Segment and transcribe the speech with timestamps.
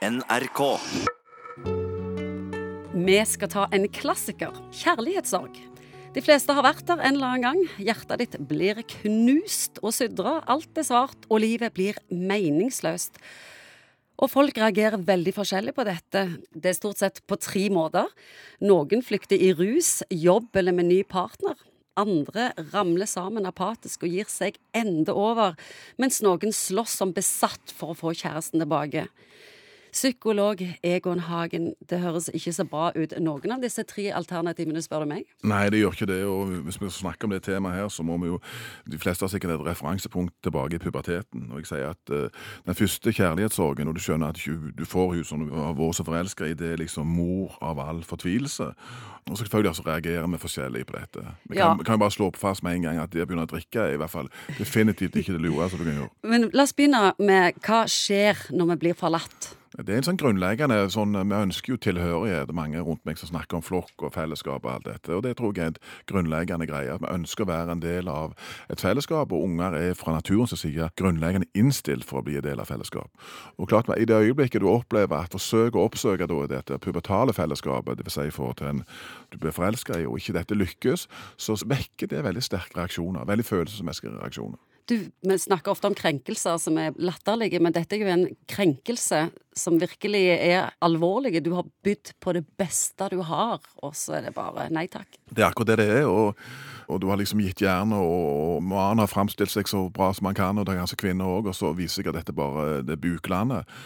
[0.00, 0.60] NRK.
[3.04, 4.54] Vi skal ta en klassiker.
[4.72, 5.58] Kjærlighetssorg.
[6.14, 7.60] De fleste har vært der en eller annen gang.
[7.84, 10.38] Hjertet ditt blir knust og sudra.
[10.48, 13.20] Alt er svart, og livet blir meningsløst.
[14.24, 16.24] Og folk reagerer veldig forskjellig på dette.
[16.48, 18.08] Det er stort sett på tre måter.
[18.64, 21.60] Noen flykter i rus, jobb eller med ny partner.
[22.00, 25.60] Andre ramler sammen apatisk og gir seg ende over,
[26.00, 29.10] mens noen slåss som besatt for å få kjæresten tilbake.
[29.92, 35.04] Psykolog Egon Hagen, det høres ikke så bra ut, noen av disse tre alternativene, spør
[35.04, 35.24] du meg?
[35.42, 36.18] Nei, det gjør ikke det.
[36.24, 38.38] og Hvis vi snakker om det temaet her, så må vi jo
[38.90, 41.48] De fleste har sikkert et referansepunkt tilbake i puberteten.
[41.52, 42.28] Og jeg sier at uh,
[42.66, 45.98] den første kjærlighetssorgen, og du skjønner at du, du får henne som du har vært
[45.98, 48.70] så forelska i, det er liksom mor av all fortvilelse.
[49.30, 51.26] Og selvfølgelig altså reagerer vi forskjellig på dette.
[51.50, 51.84] Vi kan, Ja.
[51.84, 53.80] kan jo bare slå på fast med en gang at det å begynne å drikke
[53.88, 56.10] er i hvert fall definitivt ikke det lureste du kan gjøre.
[56.24, 59.56] Men la oss begynne med hva skjer når vi blir forlatt?
[59.80, 62.52] Det er en sånn grunnleggende sånn, Vi ønsker jo tilhørighet.
[62.52, 65.12] Mange rundt meg som snakker om flokk og fellesskap og alt dette.
[65.14, 65.76] Og det tror jeg er en
[66.10, 66.92] grunnleggende greie.
[66.92, 68.34] At vi ønsker å være en del av
[68.68, 69.32] et fellesskap.
[69.32, 73.08] Og unger er fra naturens side grunnleggende innstilt for å bli en del av fellesskap.
[73.58, 77.98] Og klart, I det øyeblikket du opplever at forsøk å oppsøke da, dette pubertale fellesskapet,
[77.98, 78.18] dvs.
[78.20, 78.84] Si for til en
[79.32, 83.24] du blir forelska i, og ikke dette lykkes, så vekker det veldig sterke reaksjoner.
[83.24, 84.58] Veldig følelsesmessige reaksjoner.
[84.90, 89.20] Du, Vi snakker ofte om krenkelser som er latterlige, men dette er jo en krenkelse
[89.54, 91.36] som virkelig er alvorlig.
[91.44, 95.20] Du har bydd på det beste du har, og så er det bare nei takk.
[95.30, 96.34] Det er akkurat det det er, og,
[96.90, 100.38] og du har liksom gitt jernet, og, mannen har framstilt seg så bra som han
[100.38, 102.98] kan, og det er kanskje kvinner òg, og så viser jeg at dette bare det
[102.98, 103.78] er buklandet.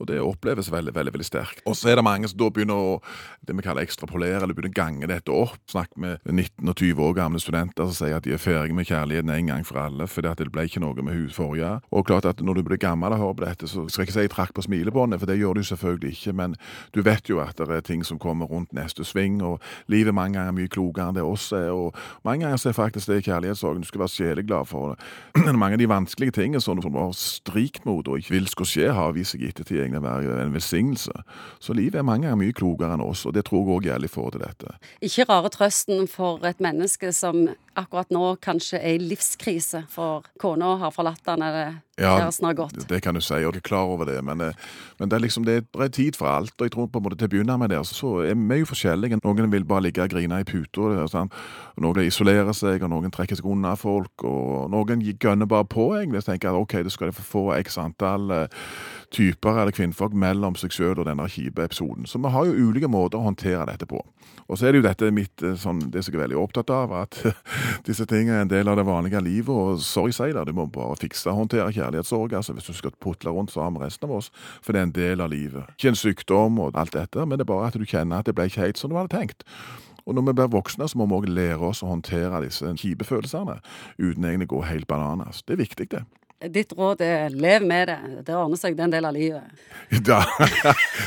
[0.00, 1.62] Og det oppleves veldig veldig, veldig sterkt.
[1.66, 2.98] Og så er det mange som da begynner å
[3.42, 5.58] det vi kaller ekstrapolere, eller begynner å gange dette opp.
[5.70, 8.88] Snakk med 19 og 20 år gamle studenter som sier at de er ferdige med
[8.88, 11.72] kjærligheten en gang for alle, fordi at det ble ikke noe med hun forrige.
[11.90, 14.16] Og klart at når du blir gammel og hører på dette, så skal jeg ikke
[14.18, 16.56] si jeg trakk på smilebåndet, for det gjør du selvfølgelig ikke, men
[16.94, 20.38] du vet jo at det er ting som kommer rundt neste sving, og livet mange
[20.38, 23.82] ganger er mye klokere enn det oss er, og mange ganger er faktisk det kjærlighetssorgen
[23.82, 24.96] du skal være sjeleglad for.
[25.62, 28.88] mange av de vanskelige tingene som du har strikt mot og ikke vil skal skje,
[28.94, 31.14] har vist seg i ettertid egentlig være en velsignelse.
[31.60, 34.10] Så livet er mange ganger mye klokere enn oss, og det tror jeg òg gjelder
[34.10, 34.76] i forhold til dette.
[35.04, 37.44] Ikke rare trøsten for et menneske som
[37.78, 42.88] akkurat nå kanskje ei livskrise, for kona har forlatt han eller Ja, kjæresten har gått.
[42.88, 44.54] Det kan du si, og jeg er klar over det, men, eh,
[44.98, 46.54] men det er liksom det er tid for alt.
[46.58, 48.70] Og jeg tror på en måte til å begynne med der, så er vi jo
[48.70, 49.20] forskjellige.
[49.22, 51.28] Noen vil bare ligge og grine i puta,
[51.76, 56.18] noen isolerer seg, og noen trekker seg unna folk, og noen gønner bare på, egentlig.
[56.18, 58.46] og tenker at ok, da skal de få x antall eh,
[59.10, 62.06] typer eller kvinnfolk mellom seg selv og denne kjipe episoden.
[62.06, 64.00] Så vi har jo ulike måter å håndtere dette på.
[64.48, 66.70] Og så er det jo dette mitt, eh, sånn, det som jeg er veldig opptatt
[66.70, 67.20] av, at
[67.86, 69.52] disse tingene er en del av det vanlige livet.
[69.52, 72.96] Og sorry, sier det, du må bare fikse og håndtere kjærlighetssorg altså, hvis du skal
[73.02, 74.32] putle rundt sammen med resten av oss.
[74.62, 75.70] For det er en del av livet.
[75.76, 78.36] Ikke en sykdom og alt dette, men det er bare at du kjenner at det
[78.38, 79.46] ble ikke helt som du hadde tenkt.
[80.06, 83.06] Og når vi blir voksne, så må vi også lære oss å håndtere disse kjipe
[83.06, 83.60] følelsene
[84.00, 85.44] uten egentlig å gå helt bananas.
[85.46, 86.02] Det er viktig, det.
[86.50, 87.98] Ditt råd er lev med det.
[88.26, 89.68] Det ordner seg, det er en del av livet.
[90.08, 90.22] Da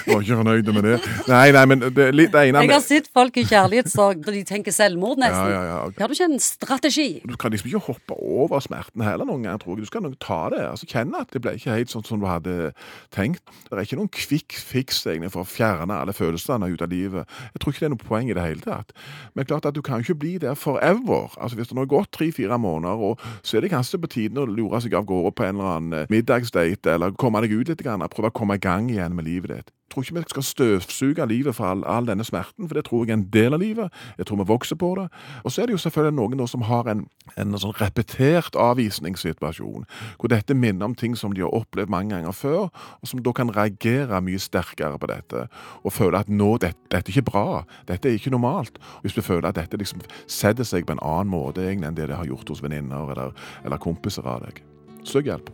[0.06, 0.96] var ikke fornøyd med det.
[1.26, 4.36] Nei, nei, men det, er litt det ene Jeg har sett folk i kjærlighetssorg når
[4.38, 5.50] de tenker selvmord, Ja, nesten.
[5.50, 5.78] ja, ja.
[5.98, 7.08] Har du ikke en strategi?
[7.26, 9.88] Du kan liksom ikke hoppe over smerten heller noen gang, tror jeg.
[9.88, 10.62] Du skal nok ta det.
[10.70, 12.70] altså Kjenne at det ble ikke helt sånn som du hadde
[13.16, 13.42] tenkt.
[13.66, 17.26] Det er ikke noen quick fix egentlig for å fjerne alle følelsene ut av livet.
[17.56, 18.94] Jeg tror ikke det er noe poeng i det hele tatt.
[19.34, 21.34] Men klart at du kan ikke bli der forever.
[21.42, 24.46] Altså Hvis det nå har gått tre-fire måneder, og så er det kanskje på tide
[24.46, 27.72] å lure seg av gårde på en eller annen eh, middagsdate, eller komme deg ut
[27.72, 29.74] litt, grann, prøve å komme i gang igjen med livet ditt.
[29.86, 33.06] Jeg tror ikke vi skal støvsuge livet for all, all denne smerten, for det tror
[33.06, 33.94] jeg er en del av livet.
[34.18, 35.06] Jeg tror vi vokser på det.
[35.46, 37.06] Og så er det jo selvfølgelig noen da som har en,
[37.38, 39.86] en sånn repetert avvisningssituasjon,
[40.18, 43.36] hvor dette minner om ting som de har opplevd mange ganger før, og som da
[43.38, 45.48] kan reagere mye sterkere på dette,
[45.86, 48.82] og føle at nå, dette, dette er ikke bra, dette er ikke normalt.
[49.06, 52.10] Hvis du føler at dette liksom setter seg på en annen måte egentlig enn det
[52.10, 54.66] det har gjort hos venninner eller, eller kompiser av deg.
[55.06, 55.50] Søk hjelp.